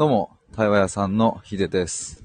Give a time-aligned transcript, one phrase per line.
[0.00, 2.24] どうも、対話屋さんのヒデです。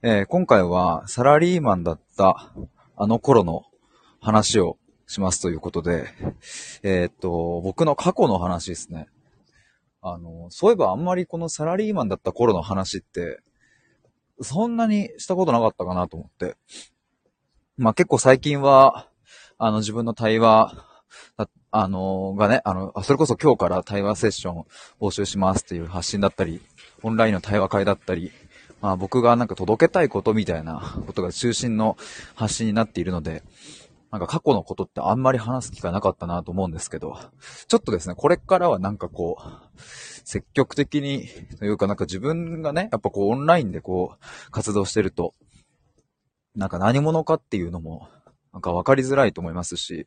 [0.00, 2.50] えー今回はサラリーマンだった
[2.96, 3.64] あの頃の
[4.22, 6.08] 話をしますということで、
[6.82, 9.08] えーっと、僕の過去の話ですね。
[10.00, 13.42] あの、そういえばあんまりこのサラリーマンだった頃の話って、
[14.40, 16.56] そんなにしたことなかったかなと思って。
[17.76, 19.10] まあ結構最近は、
[19.58, 20.72] あの自分の対話、
[21.70, 24.64] あのがね、あの、それこそ今日から対話セッション
[25.00, 26.60] 募集しますっていう発信だったり、
[27.02, 28.30] オンラインの対話会だったり、
[28.80, 31.96] まあ僕がなんか届けたいことみたいなことが中心の
[32.34, 33.42] 発信になっているので、
[34.14, 37.18] なんか過去のことってあんまり話す機会なかったなと思うんですけど、
[37.66, 39.80] ちょっとですね、これからはなんかこう、
[40.24, 41.26] 積極的に、
[41.58, 45.34] というかなんか自分がね、やっぱこうオンラインでこう活動してると、
[46.54, 48.08] なんか何者かっていうのも、
[48.52, 50.06] なんか分かりづらいと思いますし、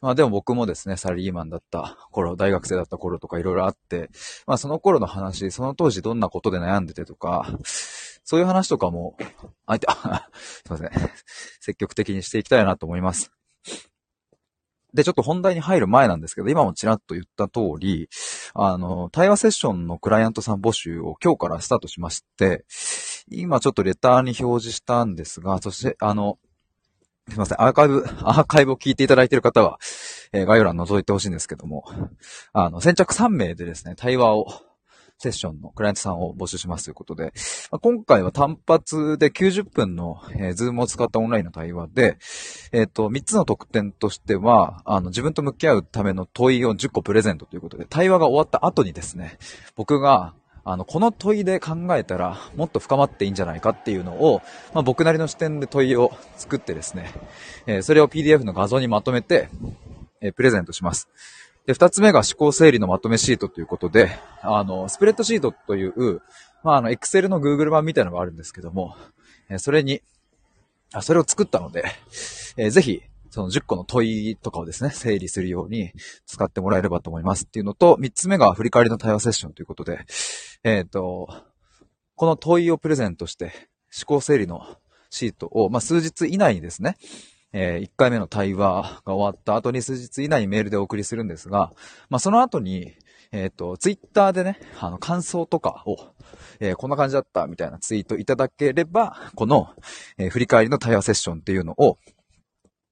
[0.00, 4.10] まあでも僕もですね、サラリーマンだった頃、大学生だった頃とかいろいろあって、
[4.46, 7.58] まあその頃の話、その当時どんなことで悩んでてとか、
[8.24, 9.16] そういう話とかも、
[9.66, 9.86] あいて、
[10.36, 10.90] すいません。
[11.60, 13.32] 積極的にしていきたいなと思います。
[14.94, 18.08] で、ちょっと本題に入る前なんですけど、今もちらっと言った通り、
[18.54, 22.64] あの、対話セッションのクライアントさん募集を今日からスタートしまして、
[23.30, 26.38] 今ちょっとレターに表示したんですが、そして、あの、
[27.28, 29.78] すいません、アーカイブ、アーカイブを聞いていただいている方は、
[30.32, 31.84] えー概要欄覗いてほしいんですけども、
[32.52, 34.46] あの、先着3名でですね、対話を、
[35.20, 37.32] セッションのクライアントさんを募集しますということで、
[37.72, 42.18] まあ今回は単発で90分の、えー、ズームを使ったオンラインの対話で、
[42.70, 49.38] えっ、と、3つの特典としては、あの、自分と向き合うための問いを10個プレゼントということで、対話が終わった後にですね、
[49.74, 50.34] 僕が、
[50.70, 54.42] あの、この問いで考えたら、もっと深まっていいんじゃないかっていうのを、
[54.74, 57.10] まあ、僕なりの視点で問いを作ってですね、
[57.66, 59.48] えーそれを PDF の画像にまとめて、
[60.20, 61.08] えープレゼントします。
[61.64, 64.10] で、二つ目が思考整理のまとめシートということで、
[64.42, 66.20] あの、スプレッドシートという、
[66.62, 68.94] まあ、あの、Excel の Google 版みたいなのがあるんですけども、
[69.48, 70.02] えーそれに、
[70.92, 71.84] あ、それを作ったので、
[72.58, 73.02] えーぜひ、
[73.38, 75.92] その10個の問いとかをですね、整理するように
[76.26, 80.00] 使ってもらえればと思いますっていうのと、3つ目が振り返りの対話セッションということで、
[80.64, 81.28] えっ、と、
[82.16, 83.52] この問いをプレゼントして、
[83.96, 84.66] 思考整理の
[85.10, 86.96] シートを、まあ、数日以内にですね、
[87.52, 91.70] え1回目の対話が終わった後に数日以内にメールでお送りするんですが、
[92.10, 92.96] まあ、その後に、
[93.30, 95.96] えっ、と、ツイッターでね、あの、感想とかを、
[96.58, 99.68] えーこんな感じだったみたいなツイートいただければ、この、
[100.16, 101.98] えー振り返りの対話セッションっていうのを、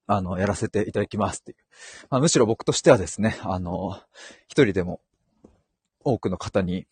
[0.06, 1.58] あの、やらせていただきますっていう。
[2.10, 4.00] まあ、むしろ僕としてはですね、あの、
[4.48, 5.00] 一人でも
[6.04, 6.86] 多くの方に、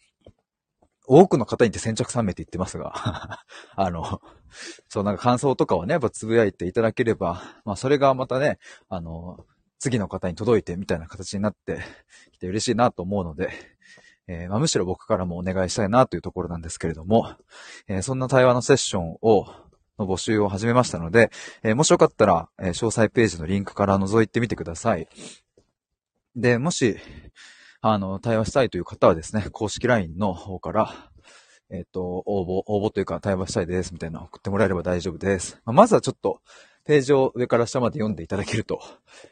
[1.07, 3.45] 多くの方にって先着3名って言ってますが、
[3.77, 4.21] あの、
[4.89, 8.59] そうなんか感想とかをね、やっぱつぶやいていただければ、まあそれがまたね、
[8.89, 9.47] あの、
[9.79, 11.81] 次の方に届いてみたいな形になって
[12.33, 13.51] きて嬉しいなと思うので、
[14.27, 17.37] えーまあ、むしろ僕からもお願いしたいなというところなんですけれども、
[17.89, 19.47] えーそんな対話のセッションを、
[19.99, 21.31] の募集を始めましたので、
[21.63, 25.09] えーもしよかったら、えー詳細ページのリンクから覗いてみてください。
[26.37, 26.97] で、もし、
[27.81, 31.11] あの、対話したいという方はですね、公式 LINE の方から、
[31.71, 35.61] えっ、と、応募、応募というか対話したいですみたいなの送ってもらえれば大丈夫です。
[35.65, 36.41] まあまずはちょっと、
[36.85, 38.81] ページを上から下まで読んでいただけると、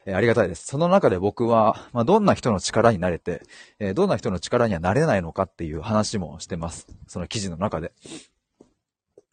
[0.07, 0.67] えーありがたいです。
[0.67, 3.43] その中で僕は、まあ、どんな人の力になれて、
[3.79, 6.87] えーどんな人の力にはなれないのかっていう話もしてます。
[7.07, 7.93] その記事の中で。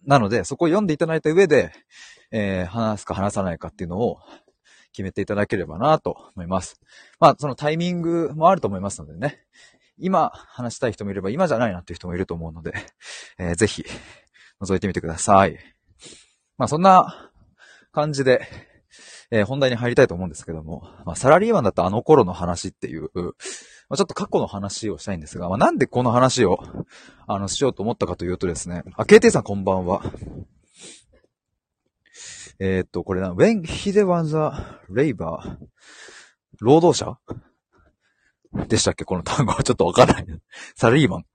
[0.06, 1.72] なので、そこを読んでいただいた上で、
[2.32, 4.20] えー話すか話さないかっていうのを
[4.92, 6.80] 決めていただければなと思います。
[7.20, 9.40] まあ、そのタイミングもあると思いますのでね。
[9.98, 12.74] 今話したい人もいれば今じゃないなっていう人もいると思うので、
[13.38, 13.86] えーぜひ
[14.62, 15.58] 覗いてみてください。
[16.58, 17.32] まあ、そんな
[17.92, 18.48] 感じで、
[19.32, 23.10] えー本題に入りたいと思うんですけども、まあ、サラリーマンだったあの頃の話っていう、
[23.90, 26.60] まあ、ちょっと過去の話をしたいんですが、まあ、なんでこの話を、
[27.28, 30.04] あの、しようと思ったかというとですね、あ、KT さんこんばんは。
[32.60, 35.58] えーっと、これな、when he was a labor,
[36.60, 37.18] 労働者？
[38.68, 39.06] でしたっけ？
[39.06, 40.26] この単語はちょっとわからない。
[40.76, 41.26] サラリーマン。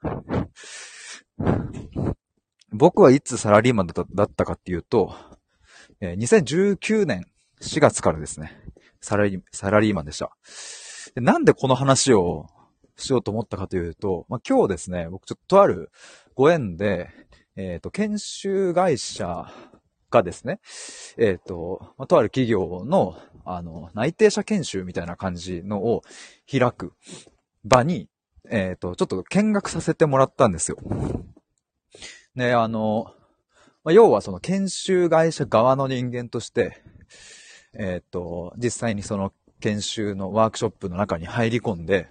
[2.72, 5.14] 僕はいつサラリーマンだったかっていうと、
[6.00, 7.24] え2019年
[7.62, 8.60] 4月からですね、
[9.00, 10.36] サラリー、サラリーマンでした。
[11.14, 12.46] でなんでこの話を
[12.96, 15.90] しようと思ったかというと、まあ、今日ですね、僕ちょっととある
[16.34, 17.08] ご縁で、
[17.56, 19.46] えっ、と、研修会社
[20.10, 20.60] がですね、
[21.16, 26.02] えっ、と、まあ、とある企業の、あの、内定者研修みたいな感じのを
[26.50, 26.94] 開く
[27.64, 28.08] 場に、
[28.50, 30.78] えっ、と、ちょっと見学させてもらったんですよ。
[32.34, 33.12] ね、あの、
[33.84, 36.82] まあ、要はその研修会社側の人間として、
[37.74, 39.32] えっ、と、実際にその
[39.64, 42.08] 研修のワークショップの中に入り込んで、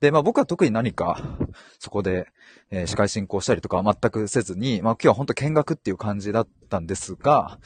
[0.00, 1.38] で、まあ僕は特に何か、
[1.78, 2.26] そこで、
[2.70, 7.58] えー、司会進行したりとかは全くせずに、まあ今日は本当見学っていう感じだったんですが、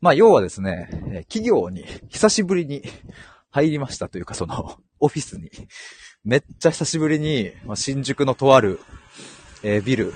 [0.00, 2.82] まあ要はですね、え、企業に久しぶりに
[3.50, 5.50] 入りましたというか、その、オフィスに、
[6.24, 8.78] めっちゃ久しぶりに、まあ、新宿のとある、
[9.64, 10.12] えー、ビル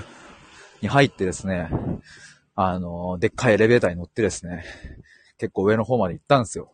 [0.82, 1.68] に入ってですね、
[2.54, 4.64] あの、でっかいエレベーターに乗ってですね、
[5.38, 6.70] 結構上の方まで行ったんですよ。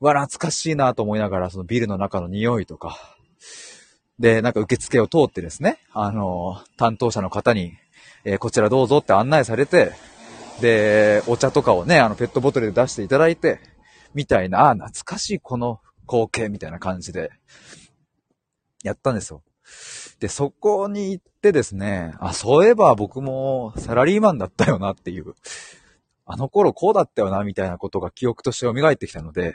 [0.00, 2.98] わ、懐かしいなと思いながら、そのビルの中の匂いとか、
[4.18, 7.74] で、なんか受付を通ってですね、あの、担当者の方に、
[8.24, 9.92] えー、こちらどうぞって案内されて、
[10.60, 13.60] で、お茶とかをね、あの、ペットボトルで出していただいて、
[14.14, 17.30] みたいな、あ、懐かしいこの光景みたいな感じで、
[18.82, 19.42] やったんですよ。
[20.20, 25.34] で、そこに行ってですね、あ、そういえば僕もサラリーマンだったよなっていう、
[26.32, 29.54] あの頃こうだったよなみたいなことが記憶として蘇ってきたので、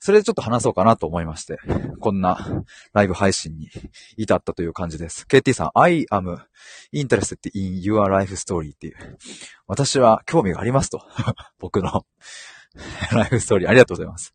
[0.00, 1.58] それでちょっと話そうかなと思いまして、
[2.00, 3.68] こんなライブ配信に
[4.16, 5.26] 至ったという感じです。
[5.28, 6.38] KT さん、I am
[6.94, 9.18] interested in your life story っていう。
[9.66, 11.00] 私は興味がありますと。
[11.58, 12.06] 僕の
[13.12, 14.34] ライフストーリーありがとうございます。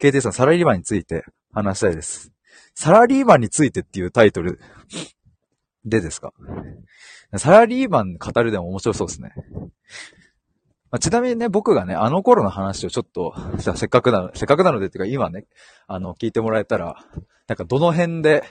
[0.00, 2.30] KT さん、サラリーマンについて話したいです。
[2.74, 4.60] サラリーマンについてっていうタイトル
[5.84, 6.32] でですか？
[7.36, 9.32] サラリーマン語るでも面白そうですね。
[10.92, 15.46] まあ、ちなみにね、僕がね、あの頃の話をちょっと、じ ゃせっかくなの、せっかくなのでっていうか今ね、
[15.86, 17.04] あの、聞いてもらえたら、
[17.48, 18.44] なんかどの辺で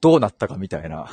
[0.00, 1.10] どうなったかみたいな、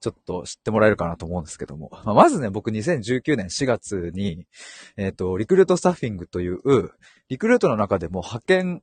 [0.00, 1.90] ちょっと知ってもらえるかなと思うんですけども。
[2.04, 4.46] まあ、まずね、僕2019年4月に、
[4.96, 6.90] えっ、ー、と、リクルートスタッフィングという、
[7.28, 8.82] リクルートの中でも派遣、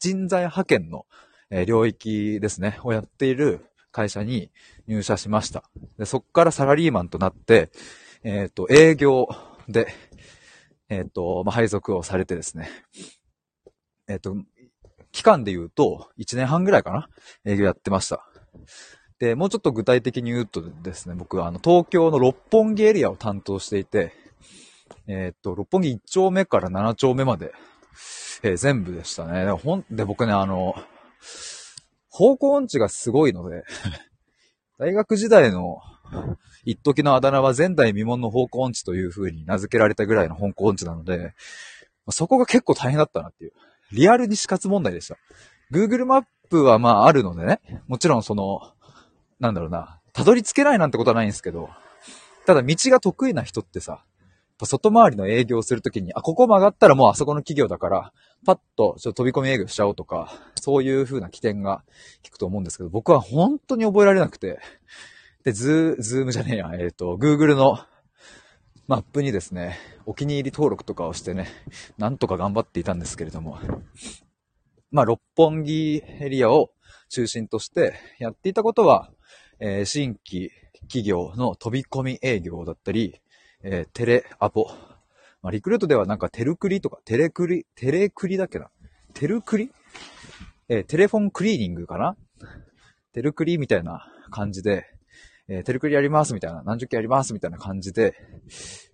[0.00, 1.06] 人材派遣の
[1.50, 4.50] え領域ですね、をやっている会社に
[4.86, 5.64] 入社しました。
[5.98, 7.70] でそこからサラリーマンとなって、
[8.22, 9.28] えっ、ー、と、営業
[9.68, 9.88] で、
[10.90, 12.68] えっ、ー、と、まあ、配属をされてですね、
[14.08, 14.36] えっ、ー、と、
[15.12, 17.08] 期間で言うと、1年半ぐらいかな？
[17.44, 18.26] 営業やってました。
[19.18, 24.12] で、もうちょっと具体的に言うとですね、僕はあの、東京の六本木エリアを担当していて、
[25.06, 27.52] えっ、と、六本木1丁目から7丁目まで、
[28.42, 29.44] えー、全部でしたね。
[29.44, 30.74] で、ほん、で、僕ね、あの、
[32.08, 33.62] 方向音痴がすごいので
[34.78, 35.78] 大学時代の
[36.64, 41.34] 一時のあだ名は前代未聞の方向音痴という風に名付けられたぐらいの方向音痴なので、
[42.10, 43.52] そこが結構大変だったなっていう。
[43.92, 45.16] リアルに死活問題でした。
[45.72, 48.60] Google マップはまああるのでね、もちろんその、
[49.38, 51.70] なんだろうな、たどり着けないなんてことはないんですけど、
[52.46, 54.04] ただ道が得意な人ってさ、
[54.66, 58.12] 外回りの営業をするときに、あ、ここ曲がったらもうあそこの企業だから、
[58.44, 61.82] パッとちょっと飛び込み営業しちゃおうとか、そういう風な機転が
[62.22, 64.58] 利くと思うんですけど、僕は本当に覚えられなくて、
[65.44, 67.78] で、ズー、ズームじゃねえや、えっ、ー、と、Google の
[68.86, 71.48] マップにですね、お気に入り登録とかをしてね、
[71.96, 73.58] なんとか頑張っていたんですけれども、
[74.90, 76.72] まあ、六本木エリアを
[77.08, 79.10] 中心としてやっていたことは、
[79.60, 80.50] えー、新規
[80.82, 83.22] 企業の飛び込み営業だったり、
[83.62, 84.66] えー、テレアポ。
[85.40, 88.68] まあ、リクルートではなんかテルクリとか、テレクリ、テレクリだっけな？
[89.14, 89.70] テルクリ？
[90.68, 92.16] えー、テレフォンクリーニングかな？
[93.14, 94.84] テルクリみたいな感じで、
[95.52, 98.14] えー、テルクリやりますみたいな、何十件やりますみたいな感じで、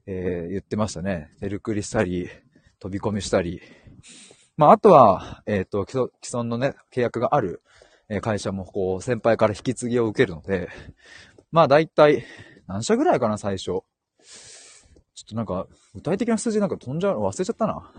[0.06, 1.30] えー、言ってましたね。
[1.38, 2.30] テルクリしたり、
[2.78, 3.60] 飛び込みしたり。
[4.56, 7.60] まあ、あとは、えっ、ー、と、既存のね、契約がある
[8.22, 10.70] 会社も、こう、先輩から引き継ぎを受けるので、
[11.52, 12.24] まあ、だいたい、
[12.66, 13.64] 何社ぐらいかな、最初。
[13.64, 13.84] ちょっ
[15.28, 17.92] となんか、具体的な数字なんか飛んじゃう、忘れちゃったな。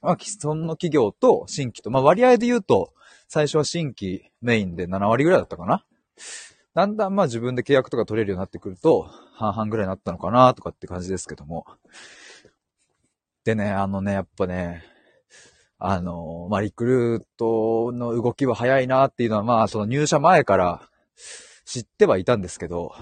[0.00, 2.94] まあ、既存の企業と新規と、まあ割合で言うと、
[3.28, 5.84] 最初は新規メインで7割ぐらいだったかな。
[6.74, 11.66] だんだんまあ自分で契約とか取れるようになってくると、半々ぐらいになったのかなとかって感じですけども。
[13.44, 14.84] でね、あのね、やっぱね、
[15.78, 20.88] あの、まあリクルートの動きは早いなっていうのは、まあその入社前から
[21.64, 22.92] 知ってはいたんですけど、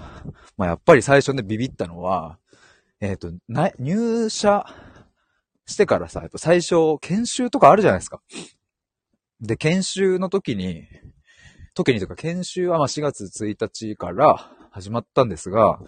[0.57, 2.37] まあやっぱり最初ねビビったのは、
[2.99, 4.65] えっ、ー、と、な、入社
[5.65, 8.21] してからさ、やっぱ最初、研修とかあるじゃないですか。
[9.41, 10.87] で、研修の時に、
[11.73, 15.79] 時にというか研修はま4月1日から始まったんですが、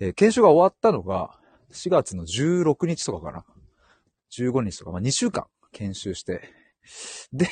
[0.00, 1.38] えー、研修が終わったのが
[1.72, 3.44] 4月の16日とかかな。
[4.32, 6.42] 15日とか、まあ、2週間研修して、
[7.32, 7.46] で、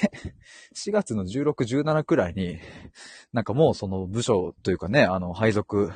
[0.75, 2.59] 4月の16、17くらいに、
[3.33, 5.93] なんかもうその部署というかね、あの、配属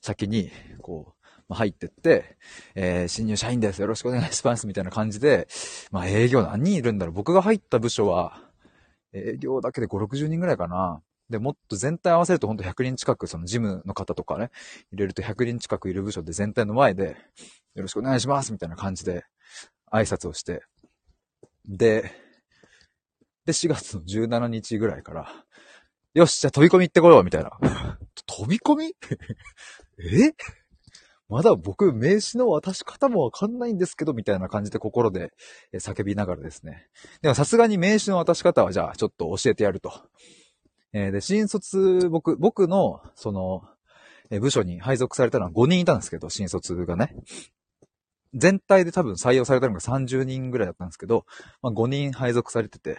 [0.00, 0.50] 先に、
[0.82, 2.36] こう、ま、入ってって、
[2.74, 3.80] えー、新入社員です。
[3.80, 4.66] よろしくお願いします。
[4.66, 5.48] みたいな感じで、
[5.90, 7.14] まあ、営業何人いるんだろう。
[7.14, 8.42] 僕が入った部署は、
[9.12, 11.02] 営業だけで5、60人ぐらいかな。
[11.30, 14.50] で、もっと全体合わせるとほんと100人近く、その事務の方とかね、
[14.92, 17.16] 入れると100人近くいる部署で全体の前で、
[17.74, 19.24] よろしくお願いしますみたいな感じで、
[19.92, 20.62] 挨拶をして、
[21.66, 22.10] で、
[23.46, 25.28] で、4月の17日ぐらいから、
[26.14, 27.50] よし、じゃあ飛び込み行ってこよう、みたいな。
[28.26, 28.86] 飛び込み？
[29.98, 30.34] え？
[31.28, 35.32] まだ僕、名刺の渡し方もわかんないんですけど、みたいな感じで心で
[35.74, 36.88] 叫びながらですね。
[37.22, 39.92] でもさすがに名刺の渡し方はじゃあちょっと教えてやると。
[40.94, 43.64] えー、で、新卒、僕、僕の、その、
[44.30, 47.14] え部署に配属されたのは5人いたんですけど、新卒がね。
[48.32, 51.26] 全体で多分採用されたのが30人ぐらいだったんですけど、
[51.62, 52.98] まあ、5人配属されてて、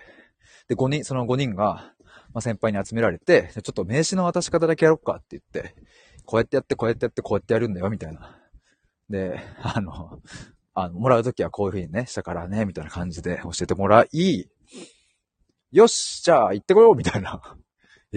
[0.67, 1.93] で、5人、その5人が、
[2.33, 5.75] まあ、先輩に集められて、ちょっと名刺の渡し方だけやろっかって言って、
[6.25, 8.37] こうやってやって、こうやってやって、こうやってやるんだよ、みたいな。
[9.09, 10.21] で、あの、
[10.73, 14.49] あの、もらうときはこういう風にね、したからね、みたいな感じで教えてもらい、
[15.71, 17.57] よし、じゃあ行ってこよう、みたいな。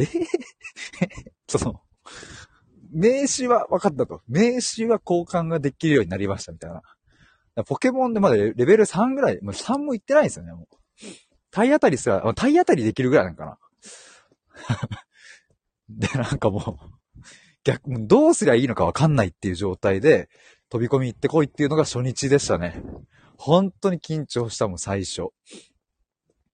[0.02, 0.06] え？
[0.06, 1.80] ぇ、 その、
[2.90, 4.22] 名刺は分かったと。
[4.28, 6.82] 名刺は交換ができるようになりました、みたいな。
[7.64, 10.76] ポケモンでまだレベル3ぐらい、もう3もいってないですよね、もう。
[11.50, 13.58] 体当たりすら、体当たりできるぐらいなんかな。
[15.88, 17.20] で、なんかもう、
[17.64, 20.28] 逆、どうすりゃいいのかわかんないっていう状態で、
[20.68, 22.82] 飛び込み行ってこいっていうのが初日でしたね。
[23.36, 25.28] 本当に緊張したもん、最初。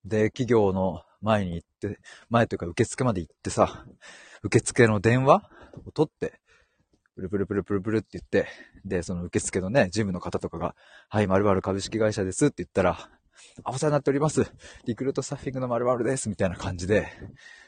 [0.04, 3.86] で、企業の前に行って、前というか受付まで行ってさ、
[4.42, 5.42] 受付の電話
[5.86, 6.38] を取って、
[7.16, 8.46] プルプルプルプルプルって言って、
[8.84, 10.74] で、その受付のね、事務の方とかが、
[11.08, 13.08] はい、〇〇株式会社ですって言ったら、
[13.62, 14.44] あ、お世話になっております。
[14.84, 16.28] リクルートスタッフィングの〇〇です。
[16.28, 17.08] みたいな感じで、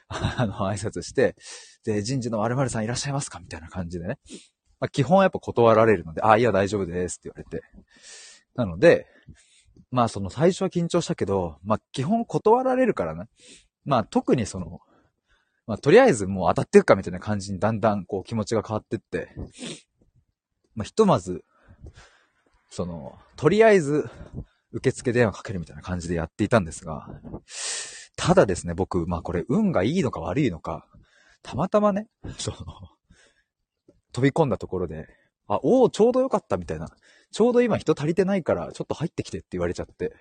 [0.08, 1.36] あの、挨拶して、
[1.84, 3.40] で、人事の〇〇さんいらっしゃいますか？
[3.40, 4.18] みたいな感じでね。
[4.78, 7.64] まあ、基本はやっぱ断られるので、あ、いや、大丈夫ですって言われて。
[8.54, 9.06] なので、
[9.90, 13.28] まあその最初は緊張したけど、まあ基本断られるからね。
[13.84, 14.80] まあ特にその、
[15.66, 19.28] まあ、とりあえずもう当たっていくかみたいな感じにだんだんこう気持ちが変わってって、
[20.76, 21.44] まあ、ひとまず、
[22.70, 24.08] その、とりあえず、
[24.72, 27.08] 受付電話かけるみたいな感じでやっていたんですが、
[28.16, 30.86] ただですね、僕、まあこれ運がいいのか悪いのか、
[31.42, 32.56] たまたまね、その、
[34.12, 35.06] 飛び込んだところで、
[35.48, 36.88] あ、おお、ちょうどよかったみたいな。
[37.32, 40.14] ちょうど今人足りてないから、ちょっと入ってきてって言われちゃって、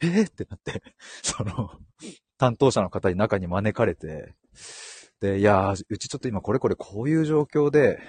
[0.00, 0.82] えー、ってなって、
[1.22, 1.70] その、
[2.38, 4.34] 担当者の方に中に招かれて、
[5.20, 8.00] で、いやうちちょっと今これこれこういう状況で、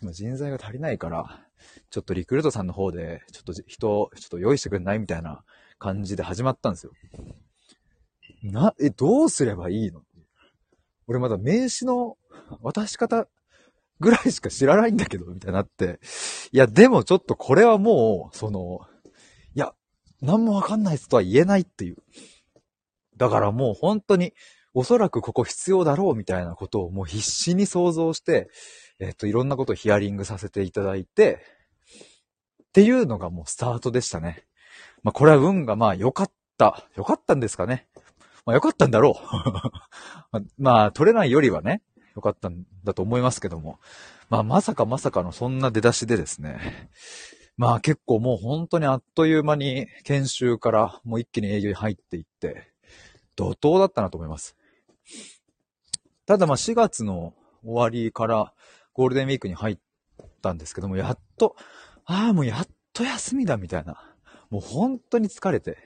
[0.00, 1.46] 今人材が足りないから、
[1.90, 5.44] ちょっとリクルートさんの方で、ちょっと人を、ちょっと用意してくれないみたいな
[5.78, 6.92] 感じで始まったんですよ。
[8.42, 10.02] な、え、どうすればいいの？
[11.06, 12.16] 俺まだ名刺の
[12.60, 13.28] 渡し方
[14.00, 16.00] ぐらいしか知らないんだけど、みたいになって。
[16.52, 18.80] いや、でもちょっとこれはもう、その、
[19.54, 19.72] いや、
[20.20, 21.96] 何もわかんないっすとは言えないっていう。
[23.16, 24.34] だからもう本当に、
[24.76, 28.50] おそらくここ必要だろうみたいなことをもう必死に想像して、
[28.98, 31.40] えっと、いろんなことをヒアリングさせていただいて、
[32.68, 34.44] っていうのがもうスタートでしたね。
[35.04, 36.88] まあ、これは運がまあ良かった。
[36.96, 37.86] 良かったんですかね。
[38.44, 39.20] まあ良かったんだろ
[40.32, 40.42] う。
[40.58, 41.82] まあ、取れないよりはね、
[42.16, 43.78] 良かったんだと思いますけども。
[44.30, 46.90] まあ、まさかまさかのそんな出だしでですね。
[47.56, 52.72] まあ結構もう本当にあっという間に研修からもう一気に営業に入っていって、
[53.36, 54.56] 怒涛だったなと思います。
[56.26, 58.52] ただまあ4月の終わりから
[58.92, 59.78] ゴールデンウィークに入っ
[60.42, 61.56] たんですけども、やっと、
[62.06, 64.14] ああ、もうやっと休みだみたいな。
[64.50, 65.78] もう本当に疲れて、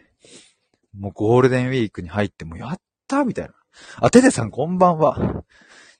[0.96, 3.54] もうゴールデンウィークに入って、もうやったみたいな。
[3.96, 5.44] あ、テテさんこんばんは。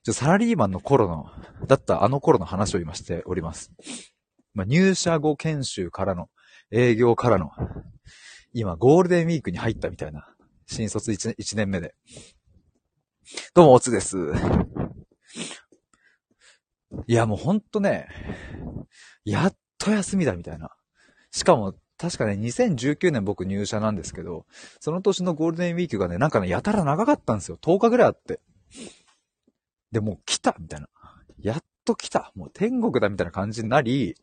[0.04, 1.26] ちょ、サラリーマンの頃の、
[1.66, 3.72] だったあの頃の話を今しております。
[4.54, 6.28] まあ、入社後研修からの、
[6.70, 7.50] 営業からの、
[8.52, 10.28] 今ゴールデンウィークに入ったみたいな。
[10.66, 11.94] 新卒 1, 1年目で。
[13.54, 14.16] どうも、おつです。
[17.06, 18.08] いや、もうほんとね、
[19.24, 20.70] やっと休みだみたいな。
[21.30, 24.46] しかも、確かね、2019年僕入社なんですけど、
[24.80, 27.58] その年のゴールデンウィークがね、なんかね、やたら長かったんですよ。
[27.60, 28.40] 10日ぐらいあって。
[29.92, 30.88] で、もう来たみたいな。
[31.40, 34.14] やっと来たもう天国だみたいな感じになり、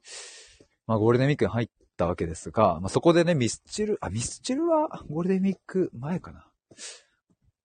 [0.88, 6.46] まあゴールデンウィークに入ったわけですが、まあそこでね、ミスチル、あ、ミスチルはゴールデンウィーク前かな。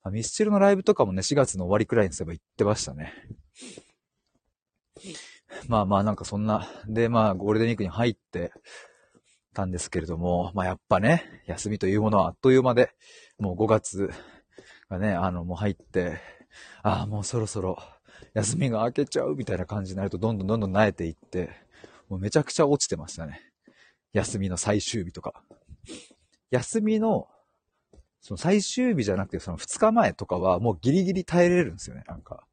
[0.03, 3.13] あミスチルのライブとかもね、4月の終わりくらいにすれば行ってましたね。
[5.69, 8.53] まあまあなんかそんな、でまあゴールデンウィークに入って
[9.53, 12.93] たんですけれども、まあやっぱね、休みというものはあっという間で、
[13.39, 14.11] もう5月
[14.89, 16.19] がね、あのもう入って、
[16.83, 17.79] ああ、もうそろそろ
[18.35, 21.51] 休みが明けちゃうみたいな感じになるとどんどんどんどん慣れていって、
[22.09, 23.41] もうめちゃくちゃ落ちてましたね。
[24.13, 25.43] 休みの最終日とか。
[26.51, 27.29] 休みの
[28.21, 32.47] その最終日じゃなくてその2日前とかはもうギリギリ耐えれるんですよね、なんか。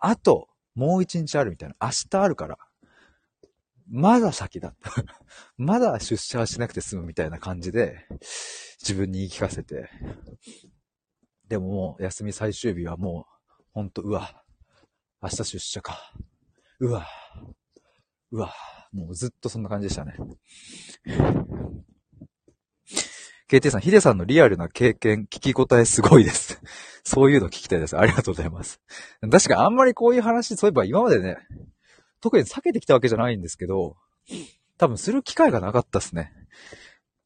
[0.00, 1.74] あと、もう1日あるみたいな。
[1.80, 2.58] 明日あるから。
[3.90, 4.92] まだ先だった。
[5.58, 8.06] まだ出社はしなくて済むみたいな感じで、
[8.80, 9.90] 自分に言い聞かせて。
[11.48, 13.39] でももう休み最終日はもう、
[13.72, 14.42] ほんと、うわ、
[15.22, 16.12] 明日出社か。
[16.80, 17.06] うわ
[18.32, 18.54] うわ
[18.92, 20.14] もうずっとそんな感じでしたね。
[23.50, 26.60] KT さん、ヒデさんのリアルな経験、聞き応えすごいです。
[27.04, 27.98] そういうの聞きたいです。
[27.98, 28.80] ありがとうございます。
[29.20, 31.36] 確かあんまりこういう話、そういえば今までね、
[32.20, 33.96] 特に避けてきたわけじゃないんですけど、
[34.78, 36.32] 多分する機会がなかったっすね。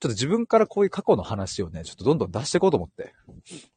[0.01, 3.15] ちょっと自分からこういう過去の話をね、ちょっとどんどん出していこうと思って。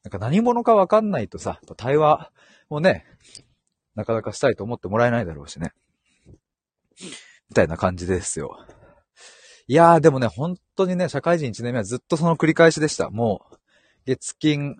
[0.03, 2.31] なんか何者かわかんないとさ、対話
[2.69, 3.05] もね、
[3.95, 5.73] なかなかしたいと思ってもらえないだろうしね。
[7.49, 8.57] みたいな感じですよ。
[9.67, 13.09] いやーでもね、本当にね、社会人1年目はずっとその繰り返しでした。
[13.09, 13.57] もう、
[14.05, 14.77] 月金、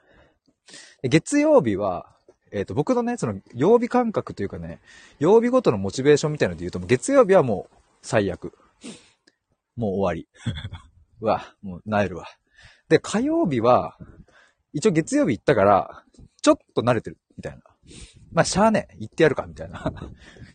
[1.04, 2.16] 月曜日は、
[2.52, 4.80] えっ、ー、と、僕のね、その、曜日感覚というかね、
[5.20, 8.54] 曜日ごとのモチベーションみたいなので言うと、月曜日はもう、最悪。
[9.76, 10.30] もう終わり。
[11.20, 12.26] うわ、もう、なえるわ。
[12.88, 13.98] で、火曜日は、
[14.72, 16.04] 一応月曜日行ったから、
[16.42, 17.62] ちょっと慣れてる、みたいな。
[18.32, 19.92] まあ、しゃあねえ、行ってやるか、みたいな。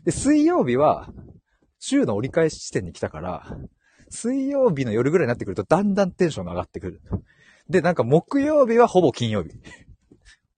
[0.05, 1.12] で、水曜日は、
[1.79, 3.57] 週の折り返し地点に来たから、
[4.09, 7.01] 水曜日の夜ぐらいになってくると、だんだんテンションが上がってくる。
[7.69, 9.51] で、なんか木曜日はほぼ金曜日。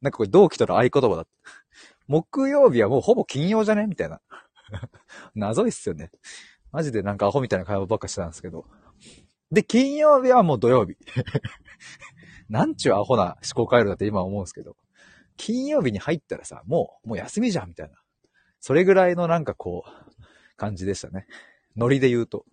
[0.00, 1.26] なんかこれ同期との合言葉だ。
[2.08, 3.86] 木曜日はもうほぼ金曜じゃね？
[3.86, 4.20] みたいな。
[5.34, 6.10] 謎いっすよね。
[6.72, 8.66] マジでなんかアホみたいな会話ばっかしてたんですけど。
[9.50, 10.96] で、金曜日はもう土曜日。
[12.50, 14.76] なんちゅうアホな思考回路だって今思うんですけど。
[15.36, 17.94] 金曜日に入ったらさ、もう、もう休みじゃんみたいな。
[18.60, 20.22] それぐらいのなんかこう、
[20.56, 21.26] 感じでしたね。
[21.76, 22.44] ノリで言うと。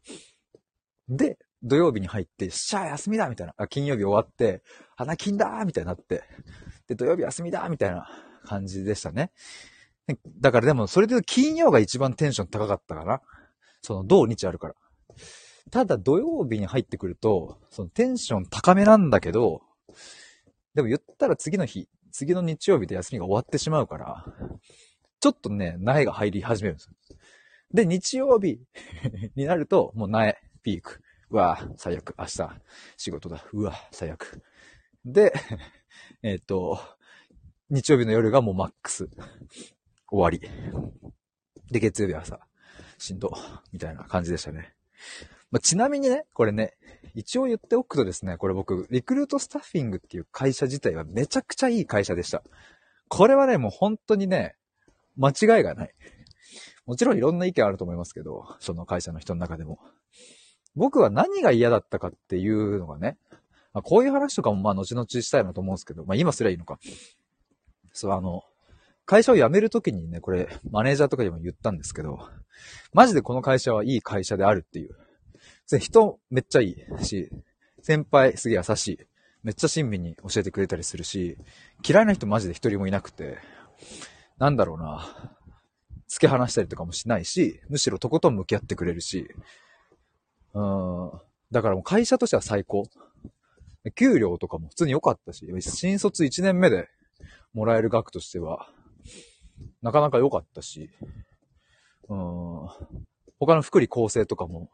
[1.07, 3.53] で、土曜日に入って、しゃあ休みだみたいな。
[3.57, 4.63] あ、金曜日終わって、
[4.95, 6.23] 花金だみたいになって。
[6.87, 8.09] で、土曜日休みだみたいな
[8.45, 9.31] 感じでしたね。
[10.39, 13.21] だからでも、それで金曜が一番テンション高かったかな。
[13.81, 14.75] その、土日あるから。
[15.69, 19.61] ただ土曜日に入ってくると、そのテンション高めなんだけど、
[20.73, 24.25] でも言ったら次の日、次の日曜日で休みが終わってしまうから、
[25.19, 27.17] ちょっとね、苗が入り始めるんですよ。
[27.73, 28.59] で、日曜日
[29.35, 31.01] になると、もう苗、ピーク。
[31.29, 32.13] うわ最悪。
[32.17, 32.61] 明日、
[32.97, 33.45] 仕事だ。
[33.53, 34.41] うわ最悪。
[35.05, 35.33] で、
[36.21, 36.79] えっ、と、
[37.69, 39.09] 日曜日の夜がもうマックス。
[40.07, 40.41] 終わり。
[41.71, 42.39] で、月曜日朝、
[42.97, 43.31] しんど、
[43.71, 44.75] みたいな感じでしたね。
[45.51, 46.77] まあ、ちなみにね、これね、
[47.13, 52.43] 一応言っておくとですね、これ僕、リクルートスタッフィングっていう会社自体はめちゃくちゃいい会社でした。
[53.07, 54.55] これはね、もう本当にね、
[55.17, 55.93] 間違いがない。
[56.85, 59.79] もちろんいろんな意見あると思いますけど、その会社の人の中でも。
[60.75, 63.17] 僕は何が嫌だったかっていうのがね、
[63.73, 66.79] まあ、こういう話とかもまあ後々したいなと思うんですけど、まあ今すりゃいいのか。
[67.93, 68.43] そう、あの、
[69.05, 72.29] 会社を辞めるときにね、これ、マネージャーとかにも言ったんですけど、
[72.93, 74.95] マジでこの会社はいい会社であるっていう。
[75.79, 77.29] 人めっちゃいいし、
[77.81, 78.99] 先輩すげえ優しい。
[79.43, 81.37] めっちゃ親身に教えてくれたりするし、
[81.87, 83.39] 嫌いな人マジで一人もいなくて、
[84.37, 85.37] なんだろうな。
[86.09, 89.29] 突き放したりとかもしないし、むしろとことん向き合ってくれるし、
[90.53, 91.11] うん。
[91.51, 92.83] だからもう会社としては最高。
[93.95, 96.89] 給料とかも普通に良かったし、新卒1年目で
[97.53, 98.67] もらえる額としては、
[99.81, 100.91] なかなか良かったし、
[102.09, 102.67] うん。
[103.39, 104.69] 他の福利厚生とかも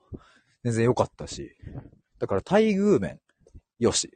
[0.68, 1.56] 全然良かったし、
[2.20, 3.22] だから待遇面、
[3.80, 4.12] よし。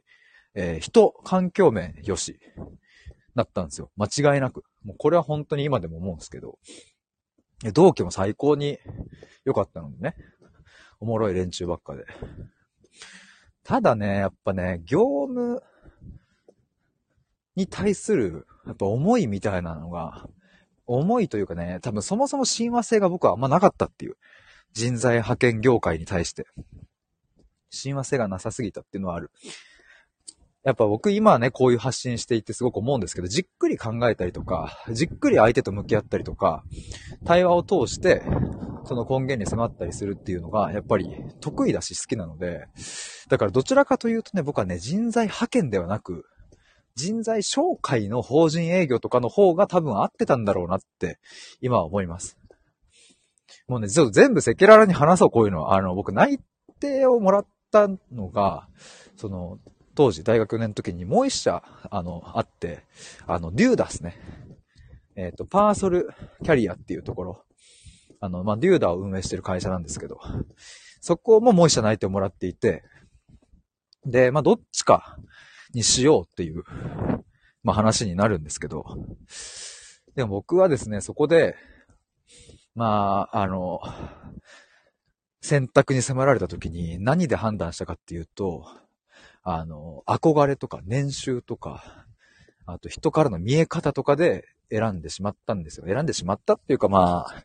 [0.54, 2.38] えー、人、環境面、よし。
[3.34, 3.90] なったんですよ。
[3.96, 4.64] 間違いなく。
[4.84, 6.58] もうこれは本当に今でも思うんですけど、
[7.72, 8.78] 同期も最高に
[9.46, 10.14] 良かったのでね。
[11.00, 12.04] おもろい連中ばっかで。
[13.64, 15.62] ただね、やっぱね、業務
[17.56, 20.28] に対する、やっぱ思いみたいなのが、
[20.84, 24.18] 思いというかね、多分そもそも親和性が僕はあんまなかったっていう。
[24.72, 26.46] 人材派遣業界に対して。
[27.70, 29.30] 親和性がなさすぎたっていうのはある。
[30.62, 36.62] やっぱ僕今はね、こういう発信していてすごく思うんですけど、じっくり考えたりとか、じっくり相手と向き合ったりとか、
[37.24, 38.22] 対話を通して、
[38.84, 41.08] その根源に迫ったりするっていうのが、やっぱり
[41.40, 42.66] 得意だし好きなので、
[43.28, 46.26] だからどちらかというとね、僕はね、人材派遣ではなく、
[46.94, 51.18] 人材紹介の法人営業とかの方が多分合ってたんだろうなって、
[51.60, 52.36] 今は思います。
[53.68, 55.74] もうね、ちょっと全部赤裸々に話そう、こういうのは。
[55.74, 56.38] あの、僕内
[56.80, 58.68] 定をもらったのが、
[59.16, 59.58] その、
[59.94, 62.84] 当時大学年の時にもう一社、あの、あって、
[63.26, 64.18] あの、デューダスね。
[65.16, 66.10] えっ、ー、と、パーソル
[66.42, 67.44] キャリアっていうところ。
[68.20, 70.20] あの、まあ、デューダを運営してる会社なんですけど、
[71.00, 72.84] そこももう一社内定をもらっていて、
[74.06, 75.18] で、まあ、どっちか
[75.74, 76.62] にしようっていう、
[77.62, 78.84] まあ、話になるんですけど、
[80.14, 81.56] でも僕はですね、そこで、
[82.74, 83.80] まあ、あの、
[85.40, 88.64] 選択に迫られた時に何で判断したかっていうと、
[89.42, 92.06] あの、憧れとか年収とか、
[92.64, 95.86] あと人からの見え方とかで選んでしまったんですよ。
[95.86, 97.44] 選んでしまったっていうかまあ、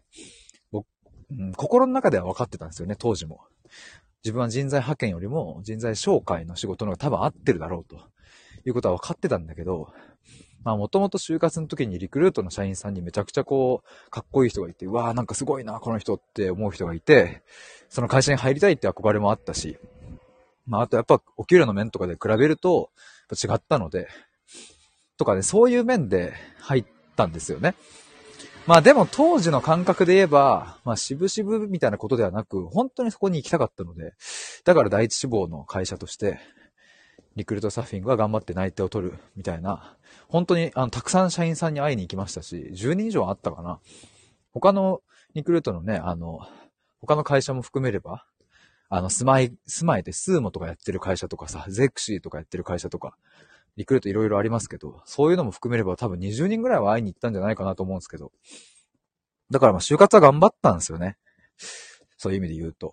[0.72, 0.86] 僕、
[1.32, 3.42] うん、心の中では分かってたんですよね、当時も。
[4.24, 7.98] 自分は人材派遣よりも人材紹介の仕事の方が多分合ってるだろうと
[8.66, 9.92] いうことは分かってたんだけど、
[10.64, 17.42] まあもともと就活の時にリクルートの社員さんにめちゃくちゃこう、かっこいい人がいて、うわーなんかすごいな、この人って思う人がいて、
[17.90, 19.78] その会社に入りたいって憧れもあったし、
[20.66, 22.90] まああとやっぱお給料の面とかで比べると
[23.32, 24.08] 違ったので、
[25.18, 27.76] とかね、そういう面で入ったんですよね。
[28.68, 34.14] まあでも当時の感覚で言えば、まあ渋々みたいなことではなく、本当にそこに行きたかったので、
[34.66, 36.40] だから第一志望の会社として、
[37.38, 39.96] リクルートスタッフィングは頑張って内定を取るみたいな、
[40.28, 43.80] 本当にあの、たくさん社員さんに会いに行きましたし、10人以上あったかな。
[44.54, 45.02] 他の
[45.36, 46.40] リクルートのね、あの、
[47.00, 48.26] 他の会社も含めれば、
[48.90, 53.16] あの、住まい、住まいでスーモとかやってる会社とかさ、ゼクシーとかやってる会社とか、
[53.76, 58.32] リクルートいろいろありますけど、そういうのも含めれば多分20人ぐらいは会いに行ったんじゃないかなと思うんですけど。
[59.52, 61.18] だからまあ就活は頑張ったんですよね。
[62.18, 62.92] そういう意味で言うと。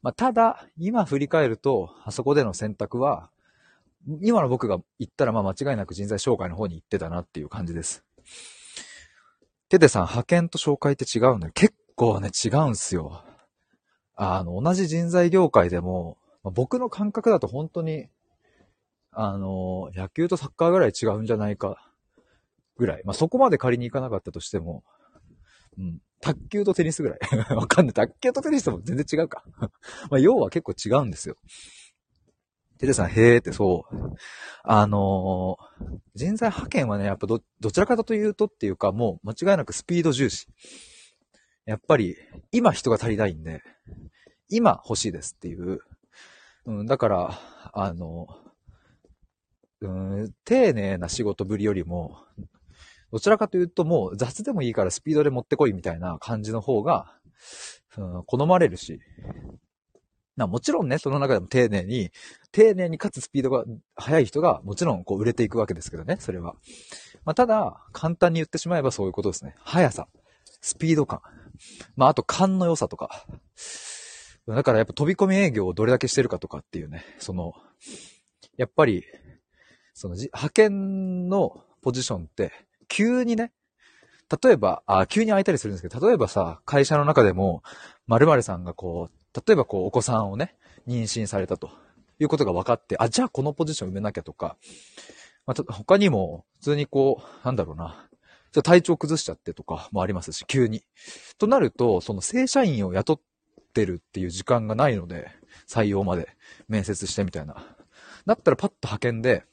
[0.00, 3.30] まあただ、今振り返ると、あそこでの選択は、
[4.22, 8.04] 今の僕が言ったらまあ間違いなく人材紹介の方に行ってたなっていう感じです。
[9.68, 11.52] テテさん、派遣と紹介って違うんだよ。
[11.54, 13.22] 結構ね、違うんすよ。
[14.16, 18.08] あの、同じ人材業界でも、まあ、僕の感覚だと本当に
[19.12, 21.90] あの、野球とサッカーぐらい違うんじゃないか、
[22.76, 23.02] ぐらい。
[23.04, 24.84] まあ、そこまで仮に行かなかったとしても、
[25.78, 25.98] うん。
[26.20, 27.18] 卓球とテニスぐらい。
[27.54, 27.94] わかんない。
[27.94, 29.42] 卓球とテニスとも全然違うか。
[30.10, 31.36] まあ、要は結構違うんですよ。
[32.80, 34.16] テレさん、へーってそう。
[34.64, 40.46] あのー、人材派遣はね、やっぱど、どちらかというとっていうか、もう間違いなくスピード重視。
[41.66, 42.16] やっぱり、
[42.52, 43.60] 今人が足りないんで、
[44.48, 45.80] 今欲しいですっていう。
[46.64, 47.38] うん、だから、
[47.74, 52.16] あのー、うん、丁寧な仕事ぶりよりも、
[53.12, 57.12] どちらかというともう雑でもいいからスピードで持ってこいみたいな感じの方が、
[57.98, 59.00] うん、好まれるし、
[60.40, 62.10] なもちろんね、その中でも丁寧に、
[62.50, 66.54] 丁寧にかつスピードが速い人がもちろんこう売れていくわけですけどね、それは。
[67.24, 69.54] まあ、ただ、簡単に言ってしまえばそういうことですね。
[69.58, 70.08] 速さ、
[70.60, 71.20] スピード感。
[71.96, 73.26] まあ、あと勘の良さとか。
[74.48, 77.52] だからやっぱ飛び込み営業をどれだけしてるかとかっていうね、その、
[78.56, 79.04] やっぱり
[80.00, 82.52] その派遣のポジションって、
[82.88, 83.52] 急にね、
[84.42, 87.62] 例えば、あ、急に空いたりするんですけど、例えばさ、会社の中でも、
[88.06, 90.54] 〇〇さんがこう、例えばこう、お子さんをね、
[90.86, 91.70] 妊娠されたと
[92.18, 94.56] いうことが分かって、あ、じゃあこのポジション埋めなきゃとか、
[95.46, 98.08] まあ、他にも、普通にこう、なんだろうな、
[98.62, 100.82] 体調崩しちゃってとかもありますし、急に。
[101.38, 103.20] となると、その正社員を雇っ
[103.72, 105.28] てるっていう時間がないので、
[105.68, 106.28] 採用まで
[106.68, 107.54] 面接してみたいな。
[108.26, 109.44] だったらパッと派遣で、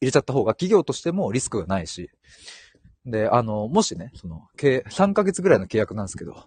[0.00, 2.10] 入れちゃった方が企業としてもリスクがないし、
[3.06, 6.46] で、あの、もしね、その、3ヶ月ぐらいの契約なんですけど、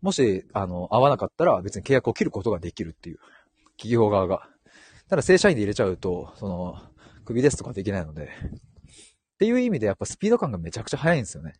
[0.00, 3.18] もし、あの、合わなかったら別に契約を切ることができるっていう、
[3.76, 4.48] 企業側が。
[5.08, 6.78] ただ正社員で入れちゃうと、その、
[7.24, 8.28] 首ですとかできないので、っ
[9.38, 11.54] ていう意味でやっぱスピード感がめちゃくちゃ速いんですよね。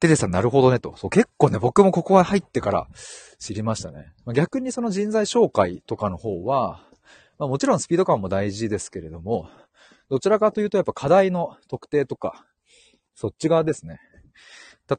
[0.00, 0.96] テテさんなるほどねと。
[0.96, 2.88] そう、結構ね、僕もここは入ってから
[3.38, 4.12] 知りましたね。
[4.34, 6.84] 逆にその人材紹介とかの方は、
[7.38, 9.48] まあ、もちろんスピード感も大事ですけれども、
[10.08, 12.46] どちらかというとやっぱ課題の特定とか、
[13.14, 14.00] そっち側ですね。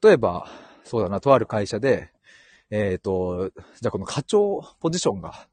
[0.01, 0.47] 例えば、
[0.83, 2.11] そうだな、とある会社で、
[2.69, 5.47] えっ、ー、と、じゃあこの課長ポジションが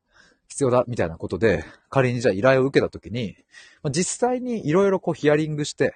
[0.49, 3.37] 必要だみたいなことで、仮にじゃあ依頼を受けたときに、
[3.83, 5.95] ま実際にいろいろこうヒアリングして、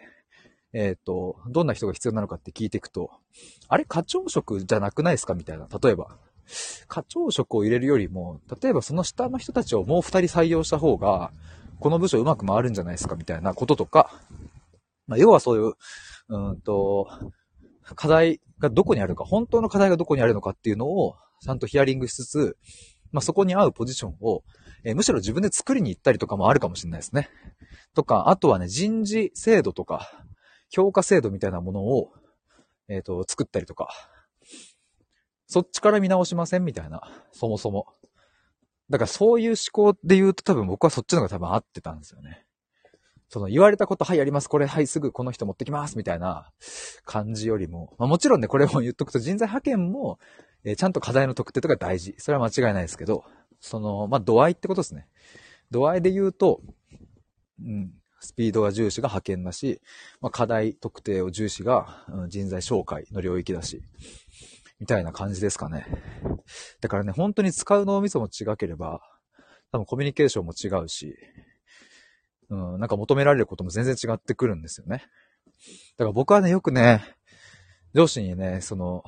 [0.73, 3.11] えっ、ー、と、どんな人が必要なのかって聞いていくと、
[3.68, 5.68] あれ課長職じゃなくないですかみたいな。
[5.83, 6.16] 例えば、
[6.88, 11.33] 課長職を入れるよりも、例えばその下の人たちをもう二人採用した方が、
[11.81, 14.11] この部署うまく回るんじゃないですかみたいなこととか、
[15.07, 15.75] まあ、要はそういう、
[16.29, 17.09] うんと、
[17.94, 22.57] 課題がどこにあるか、本当の課題がどこにあるのかっていうのを、ちゃんとヒアリングしつつ、
[23.12, 24.42] まあ、そこに合うポジションを、
[24.83, 27.29] えー、むしろ自分で作りに行ったりとかもあるかもしれないですね。
[27.94, 30.11] とか、あとはね、人事制度とか、
[30.70, 32.12] 評価制度みたいなものを、
[32.88, 33.88] えっ、ー、と、作ったりとか、
[35.47, 37.87] そっちから見直しませんみたいな、そもそも。
[38.90, 42.44] だからそういう思考で言うと多分僕はそっちの方が多分合ってたんですよね。
[43.35, 44.49] その言われたこと、はい、やります。
[44.49, 45.99] これ、はい、すぐこの人持ってきます。
[45.99, 46.53] みたいな
[47.05, 50.20] 感じよりも、まあ、もちろんね、これも言っとくと人材派遣も、
[50.62, 52.14] えー、ちゃんと課題の特定とか大事。
[52.18, 53.25] それは間違いないですけど、
[53.59, 55.09] その、まあ、度合いってことですね。
[55.73, 56.61] 度合いで言うと、
[57.59, 59.81] うん、スピードが重視が派遣だし、
[60.20, 63.83] まあ、課題特定を重視が、うん、人材紹介の領域だし、
[64.79, 65.88] みたいな感じですかね。
[66.81, 69.01] だからね、本当に使う脳みそも違ければ、
[69.73, 71.16] 多分コミュニケーションも違うし、
[72.55, 75.05] うん、なんか求められることも全然違ってくるんですよね。
[75.99, 77.03] だから僕はね、よくね、
[77.95, 79.05] 上司にね、その、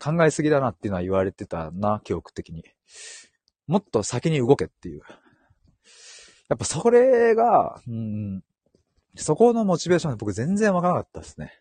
[0.00, 2.64] 考えすぎだなっていうのは言われてたな、記憶的に。
[3.66, 5.02] もっと先に動けっていう。
[6.48, 8.42] やっぱそれが、うん、
[9.16, 11.52] そこのモチベーションで僕全然わからなかったですね。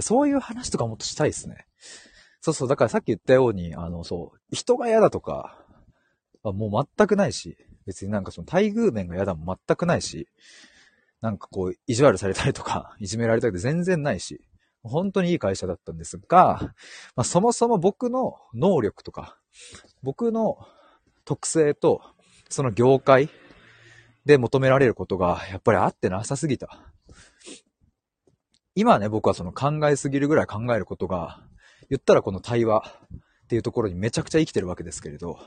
[0.00, 1.66] そういう話とかもっとしたいですね。
[2.40, 5.58] そうそう、だからさっき言ったように、あの、そう、人が嫌だとか、
[6.44, 10.28] もう全くないし、別になんかその待遇面が嫌だも全くないし、
[11.20, 14.44] なんかこう、意地悪されたりとか、 いじめられたりって全然ないし、
[14.82, 16.74] 本当にいい会社だったんですが、
[17.14, 19.38] まあ、そもそも僕の能力とか、
[20.02, 20.58] 僕の
[21.24, 22.02] 特性と、
[22.48, 23.30] その業界
[24.24, 26.92] で求められることが、やっぱりあってなさすぎた。
[28.74, 31.46] 今ね、僕はその考えすぎるぐらい考えることが、
[31.88, 33.00] 言ったらこの対話
[33.44, 35.38] っていうところにめちゃくちゃ生きてるわけですけれど、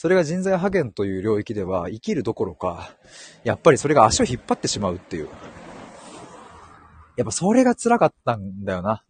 [0.00, 2.96] それが人材派遣という領域では生きるどころか、
[3.44, 5.28] やっぱりそれが足を引っ張ってしまうっていう。
[7.18, 9.04] やっぱそれが辛かったんだよな。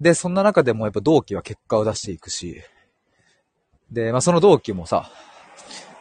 [0.00, 2.60] で、そんな中でもやっぱ同期は結果を出していくし、
[3.92, 5.08] で、まあその同期もさ、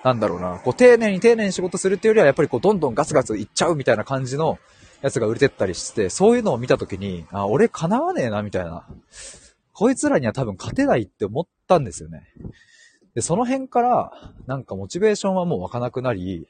[0.03, 4.57] なんだろうな、こう丁寧に丁寧に仕事するっていうよりはやっぱりこうどんどんガツガツいっちゃうみたいな感じの
[5.03, 8.87] やつが売れてったりして、そういうのを見たときに、あ、俺叶わねえな、みたいな。
[9.71, 12.23] こいつらには多分勝てないって思ったんですよね。
[13.15, 16.47] で、その辺から、なんかモチベーションはもう湧かなくなり、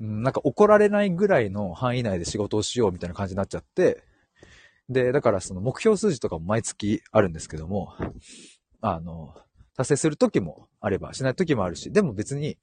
[0.00, 4.02] うんなんか怒られないぐらいの範囲内で仕事をしようみたいな感じになっちゃって、
[4.88, 7.94] で、だからその目標数字とかも毎月あるんですけども、
[8.80, 9.34] あの、
[9.76, 12.56] 達成する時もあれば、しない時もあるし、でも別に、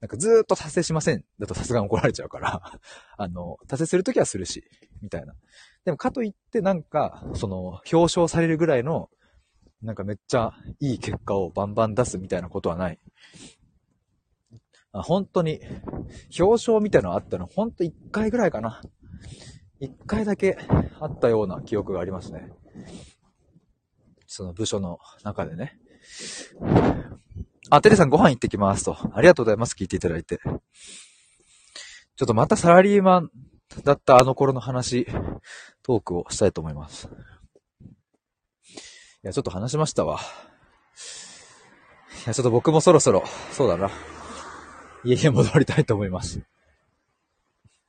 [0.00, 2.80] なんかずっと達成しませんだとさすがに怒られちゃうから
[3.16, 4.64] あの、達成するときはするし、
[5.00, 5.34] みたいな。
[5.84, 9.08] でもかといってなんか、その、表彰されるぐらいの、
[9.82, 12.98] なんかめっちゃいい結果をバンバン出すみたいなことはない。
[14.92, 15.60] あ本当に、
[16.38, 18.80] 表彰みたいなのあったの、ほんと一回ぐらいかな。
[19.80, 20.58] 一回だけ
[21.00, 22.52] あったような記憶がありますね。
[24.26, 25.78] その部署の中でね。
[27.70, 28.96] あ、テレさんご飯行ってきますと。
[29.14, 29.74] ありがとうございます。
[29.74, 30.38] 聞いていただいて。
[32.16, 33.30] ちょっとまたサラリーマン
[33.82, 35.06] だったあの頃の話、
[35.82, 37.08] トークをしたいと思います。
[39.24, 40.18] いや、ちょっと話しましたわ。
[42.24, 43.88] いや、ちょっと僕もそろそろ、そうだな。
[45.04, 46.38] 家に戻りたいと思います。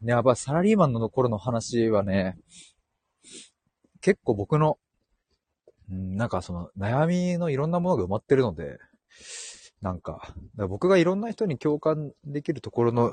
[0.02, 2.38] ね、やっぱサラリーマンの頃の話はね、
[4.02, 4.78] 結構僕の、
[5.90, 8.78] なんかその悩みのいろんなものが埋まってるので、
[9.82, 13.12] なんか、か僕がいろんな人に共感できるところの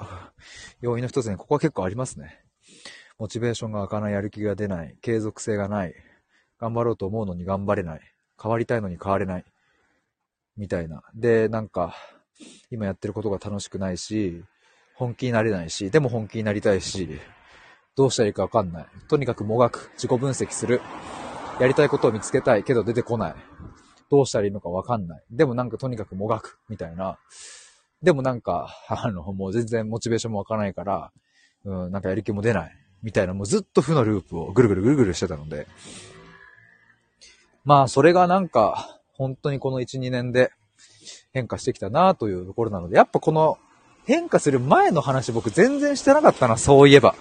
[0.82, 2.44] 要因の一つにここは結構ありますね。
[3.18, 5.94] モチベーションが湧かない、やる気が出ない、継続性がない、
[6.60, 8.00] 頑張ろうと思うのに頑張れない、
[8.40, 9.44] 変わりたいのに変われない、
[10.56, 11.02] みたいな。
[11.14, 11.94] で、なんか、
[12.70, 14.44] 今やってることが楽しくないし、
[14.94, 17.08] 本気になれないし、でも本気になりたいし、
[17.96, 18.86] どうしたらいいかわかんない。
[19.08, 20.80] とにかくもがく、自己分析する。
[21.58, 23.34] やりたいことを見つけたいけど出てこない。
[24.10, 25.22] どうしたらいいのかわかんない。
[25.30, 27.18] でもなんかとにかくもがく、みたいな。
[28.02, 31.12] でもなんか、あの、もう全然モチベーションも湧かないから、
[31.64, 32.76] うん、なんかやる気も出ない。
[33.02, 35.66] みたいな、もうずっと負のループをぐるぐるぐるぐるしてたので。
[37.64, 40.50] まあ、それがなんか、本当にこの1、2年で
[41.32, 43.58] 変化してきたなというところなので、やっぱこの
[44.06, 47.14] 変化する前の話僕全然してなかったな、そういえば。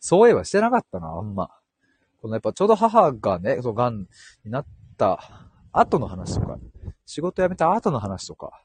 [0.00, 1.50] そういえばしてなかったな、あんま。
[2.22, 4.06] このやっぱちょうど母がね、そう、癌
[4.44, 5.18] になった
[5.72, 6.58] 後の話とか、
[7.04, 8.62] 仕事辞めた後の話とか、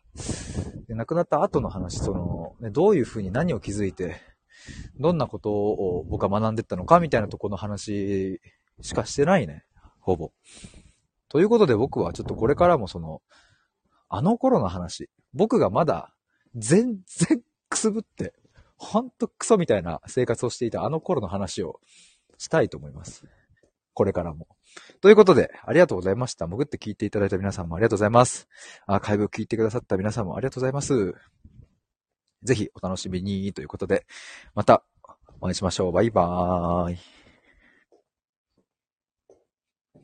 [0.88, 4.22] で亡くなった後の話、その、ね、どういうふうに何を気づいて、
[5.00, 8.40] どんなことを僕は学んでったのかみたいなところの話
[8.82, 9.66] しかしてないね。
[10.02, 10.32] ほぼ。
[11.30, 13.22] ということで僕はちょっとこれからもその、
[14.10, 16.14] あの頃の話、僕がまだ
[16.56, 18.34] 全然くすぶって、
[18.78, 21.80] ほんとクソみたいな生活をしていたあの頃の話を
[22.38, 23.26] したいと思います。
[23.94, 24.48] これからも。
[25.02, 26.48] ということで、ありがとうございました。
[26.48, 28.48] 潜って聞いていただいた皆さんもありがとうございます。
[28.88, 31.14] アーカイブ聞いてくださった皆さんもありがとうございます。
[32.44, 34.06] ぜひお楽しみにということで、
[34.56, 34.84] また
[35.40, 35.92] お会いしましょう。
[35.92, 37.21] バイバーイ。